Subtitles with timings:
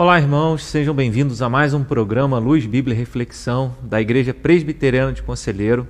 [0.00, 5.12] Olá, irmãos, sejam bem-vindos a mais um programa Luz, Bíblia e Reflexão da Igreja Presbiteriana
[5.12, 5.86] de Conselheiro.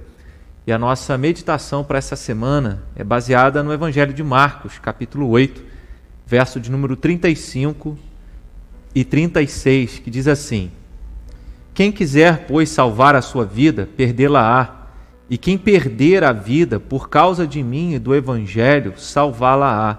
[0.67, 5.63] E a nossa meditação para essa semana é baseada no Evangelho de Marcos, capítulo 8,
[6.27, 7.97] verso de número 35
[8.93, 10.73] e 36, que diz assim:
[11.73, 14.89] Quem quiser, pois, salvar a sua vida, perdê-la-á,
[15.31, 19.99] e quem perder a vida por causa de mim e do Evangelho, salvá-la-á.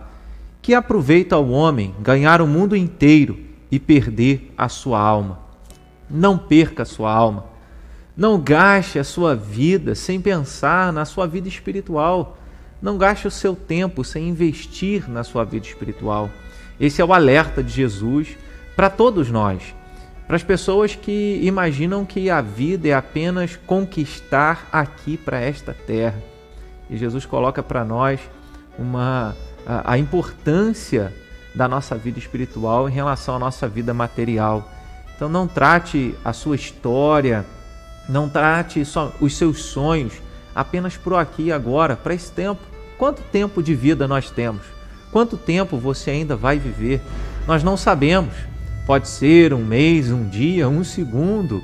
[0.61, 5.39] Que aproveita ao homem ganhar o mundo inteiro e perder a sua alma.
[6.09, 7.45] Não perca a sua alma.
[8.15, 12.37] Não gaste a sua vida sem pensar na sua vida espiritual.
[12.81, 16.29] Não gaste o seu tempo sem investir na sua vida espiritual.
[16.79, 18.35] Esse é o alerta de Jesus
[18.75, 19.75] para todos nós,
[20.27, 26.21] para as pessoas que imaginam que a vida é apenas conquistar aqui para esta terra.
[26.89, 28.19] E Jesus coloca para nós
[28.77, 31.13] uma a, a importância
[31.53, 34.69] da nossa vida espiritual em relação à nossa vida material.
[35.15, 37.45] Então não trate a sua história,
[38.07, 40.13] não trate só os seus sonhos
[40.55, 42.61] apenas por aqui e agora, para esse tempo.
[42.97, 44.63] Quanto tempo de vida nós temos?
[45.11, 47.01] Quanto tempo você ainda vai viver?
[47.47, 48.33] Nós não sabemos.
[48.85, 51.63] Pode ser um mês, um dia, um segundo.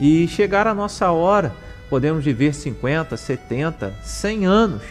[0.00, 1.54] E chegar a nossa hora,
[1.88, 4.82] podemos viver 50, 70, 100 anos.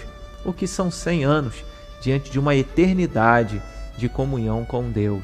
[0.45, 1.55] O que são 100 anos
[2.01, 3.61] diante de uma eternidade
[3.97, 5.23] de comunhão com Deus.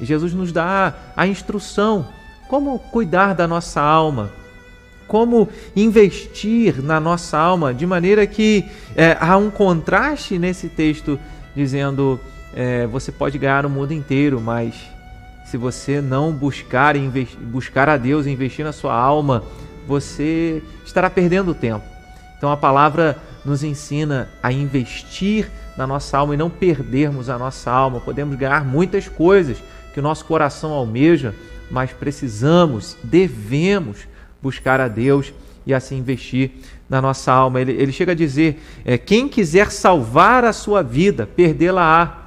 [0.00, 2.08] E Jesus nos dá a instrução
[2.48, 4.32] como cuidar da nossa alma,
[5.06, 8.64] como investir na nossa alma, de maneira que
[8.96, 11.18] é, há um contraste nesse texto
[11.54, 12.18] dizendo
[12.54, 14.74] é, você pode ganhar o mundo inteiro, mas
[15.44, 16.94] se você não buscar,
[17.40, 19.44] buscar a Deus investir na sua alma,
[19.86, 21.84] você estará perdendo tempo.
[22.36, 27.70] Então a palavra nos ensina a investir na nossa alma e não perdermos a nossa
[27.70, 28.00] alma.
[28.00, 29.58] Podemos ganhar muitas coisas
[29.92, 31.34] que o nosso coração almeja,
[31.70, 34.06] mas precisamos, devemos
[34.42, 35.32] buscar a Deus
[35.66, 36.52] e assim investir
[36.88, 37.60] na nossa alma.
[37.60, 42.20] Ele, ele chega a dizer: é, quem quiser salvar a sua vida, perdê-la-á.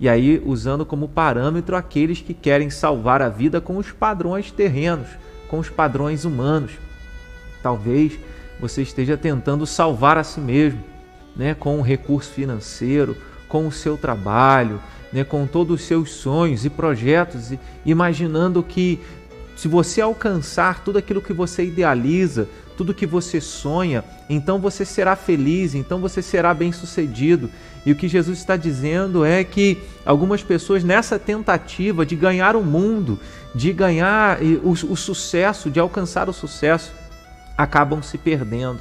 [0.00, 5.08] E aí, usando como parâmetro aqueles que querem salvar a vida com os padrões terrenos,
[5.48, 6.70] com os padrões humanos.
[7.60, 8.12] Talvez
[8.60, 10.80] você esteja tentando salvar a si mesmo
[11.36, 13.16] né, com o recurso financeiro,
[13.48, 14.80] com o seu trabalho,
[15.12, 17.52] né, com todos os seus sonhos e projetos,
[17.84, 19.00] imaginando que
[19.56, 25.16] se você alcançar tudo aquilo que você idealiza, tudo que você sonha, então você será
[25.16, 27.50] feliz, então você será bem-sucedido.
[27.84, 32.62] E o que Jesus está dizendo é que algumas pessoas, nessa tentativa de ganhar o
[32.62, 33.18] mundo,
[33.52, 36.92] de ganhar o, o sucesso, de alcançar o sucesso,
[37.56, 38.78] acabam se perdendo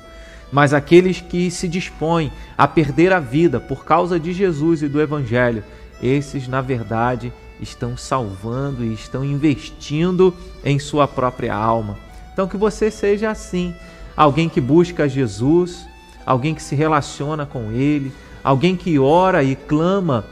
[0.51, 5.01] mas aqueles que se dispõem a perder a vida por causa de Jesus e do
[5.01, 5.63] Evangelho,
[6.01, 11.97] esses, na verdade, estão salvando e estão investindo em sua própria alma.
[12.31, 13.73] Então, que você seja assim,
[14.15, 15.85] alguém que busca Jesus,
[16.25, 18.11] alguém que se relaciona com Ele,
[18.43, 20.23] alguém que ora e clama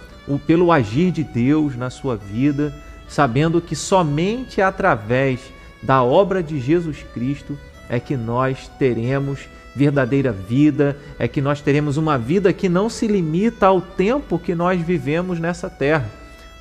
[0.45, 2.73] pelo agir de Deus na sua vida,
[3.07, 5.39] sabendo que somente através
[5.81, 7.57] da obra de Jesus Cristo
[7.89, 13.07] é que nós teremos verdadeira vida, é que nós teremos uma vida que não se
[13.07, 16.09] limita ao tempo que nós vivemos nessa terra,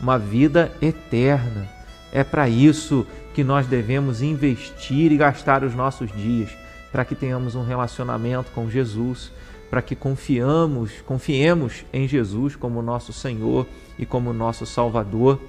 [0.01, 1.69] uma vida eterna.
[2.13, 6.51] É para isso que nós devemos investir e gastar os nossos dias,
[6.91, 9.31] para que tenhamos um relacionamento com Jesus,
[9.71, 13.67] para que confiamos, confiemos em Jesus como nosso Senhor
[13.99, 15.41] e como nosso Salvador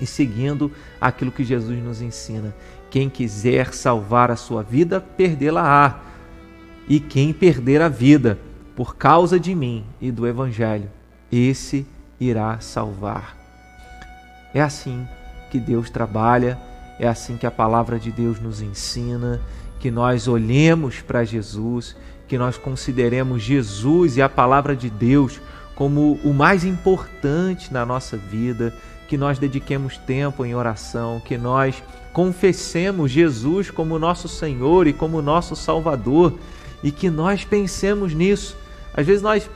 [0.00, 0.70] e seguindo
[1.00, 2.54] aquilo que Jesus nos ensina.
[2.90, 6.07] Quem quiser salvar a sua vida, perdê-la-á
[6.88, 8.38] e quem perder a vida
[8.74, 10.88] por causa de mim e do Evangelho,
[11.30, 11.86] esse
[12.20, 13.36] irá salvar.
[14.54, 15.06] É assim
[15.50, 16.58] que Deus trabalha,
[16.98, 19.40] é assim que a palavra de Deus nos ensina,
[19.78, 21.94] que nós olhemos para Jesus,
[22.26, 25.40] que nós consideremos Jesus e a palavra de Deus
[25.74, 28.74] como o mais importante na nossa vida,
[29.06, 31.82] que nós dediquemos tempo em oração, que nós
[32.12, 36.38] confessemos Jesus como nosso Senhor e como nosso Salvador
[36.82, 38.56] e que nós pensemos nisso.
[38.94, 39.50] Às vezes nós,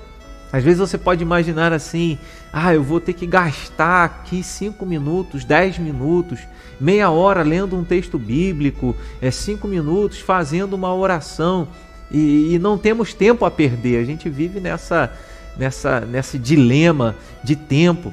[0.53, 2.19] às vezes você pode imaginar assim:
[2.53, 6.41] ah, eu vou ter que gastar aqui cinco minutos, dez minutos,
[6.81, 11.69] meia hora lendo um texto bíblico, é cinco minutos fazendo uma oração
[12.11, 13.99] e, e não temos tempo a perder.
[13.99, 15.11] A gente vive nessa,
[15.57, 18.13] nessa, nesse dilema de tempo.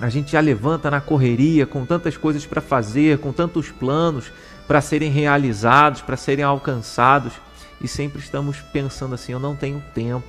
[0.00, 4.30] A gente já levanta na correria com tantas coisas para fazer, com tantos planos
[4.66, 7.32] para serem realizados, para serem alcançados
[7.80, 10.26] e sempre estamos pensando assim: eu não tenho tempo.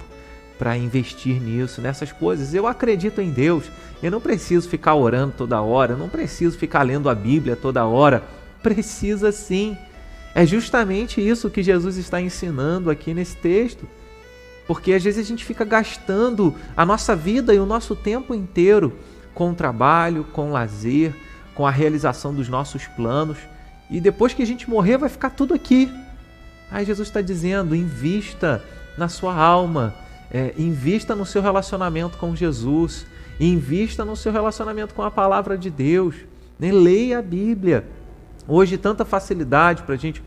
[0.57, 2.53] para investir nisso, nessas coisas.
[2.53, 3.65] Eu acredito em Deus.
[4.01, 7.85] Eu não preciso ficar orando toda hora, eu não preciso ficar lendo a Bíblia toda
[7.85, 8.23] hora.
[8.63, 9.77] Precisa sim.
[10.33, 13.88] É justamente isso que Jesus está ensinando aqui nesse texto.
[14.67, 18.94] Porque às vezes a gente fica gastando a nossa vida e o nosso tempo inteiro
[19.33, 21.13] com o trabalho, com o lazer,
[21.55, 23.38] com a realização dos nossos planos.
[23.89, 25.91] E depois que a gente morrer, vai ficar tudo aqui.
[26.72, 28.64] Aí Jesus está dizendo: invista
[28.98, 29.94] na sua alma,
[30.31, 33.06] é, invista no seu relacionamento com Jesus,
[33.40, 36.16] invista no seu relacionamento com a palavra de Deus.
[36.60, 36.72] Né?
[36.72, 37.86] Leia a Bíblia.
[38.48, 40.24] Hoje, tanta facilidade para a gente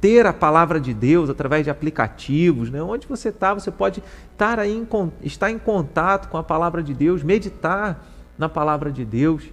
[0.00, 2.82] ter a palavra de Deus através de aplicativos, né?
[2.82, 4.02] onde você está, você pode
[4.32, 4.86] estar, aí em,
[5.22, 8.04] estar em contato com a palavra de Deus, meditar
[8.36, 9.44] na palavra de Deus.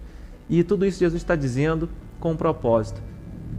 [0.49, 1.87] E tudo isso Jesus está dizendo
[2.19, 3.01] com um propósito,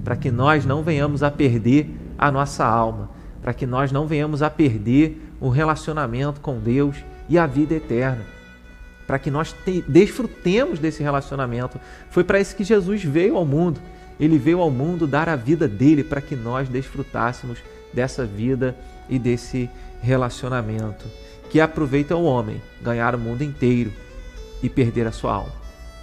[0.05, 1.89] para que nós não venhamos a perder
[2.23, 3.11] a nossa alma,
[3.43, 6.97] para que nós não venhamos a perder o relacionamento com Deus
[7.29, 8.25] e a vida eterna.
[9.09, 11.81] Para que nós te, desfrutemos desse relacionamento.
[12.11, 13.81] Foi para isso que Jesus veio ao mundo.
[14.21, 17.59] Ele veio ao mundo dar a vida dele para que nós desfrutássemos
[17.93, 18.77] dessa vida
[19.09, 19.69] e desse
[20.01, 21.05] relacionamento.
[21.51, 23.93] Que aproveita o homem ganhar o mundo inteiro
[24.63, 25.53] e perder a sua alma.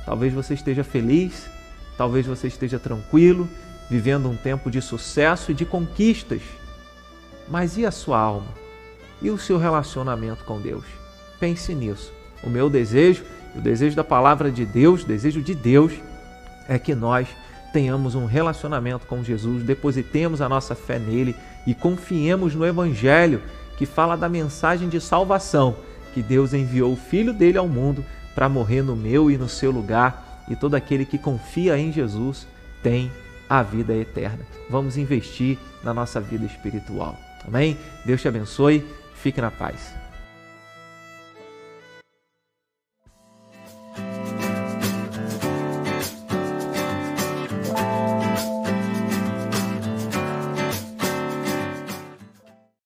[0.05, 1.49] Talvez você esteja feliz,
[1.97, 3.47] talvez você esteja tranquilo,
[3.89, 6.41] vivendo um tempo de sucesso e de conquistas.
[7.47, 8.59] Mas e a sua alma?
[9.21, 10.83] e o seu relacionamento com Deus.
[11.39, 12.11] Pense nisso.
[12.43, 13.23] O meu desejo,
[13.55, 15.93] o desejo da palavra de Deus, o desejo de Deus,
[16.67, 17.27] é que nós
[17.73, 21.35] tenhamos um relacionamento com Jesus, depositemos a nossa fé nele
[21.67, 23.41] e confiemos no Evangelho
[23.77, 25.75] que fala da mensagem de salvação,
[26.13, 28.03] que Deus enviou o Filho dele ao mundo
[28.33, 32.47] para morrer no meu e no seu lugar, e todo aquele que confia em Jesus
[32.81, 33.11] tem
[33.49, 34.45] a vida eterna.
[34.69, 37.17] Vamos investir na nossa vida espiritual.
[37.47, 37.77] Amém?
[38.05, 38.85] Deus te abençoe.
[39.15, 39.93] Fique na paz.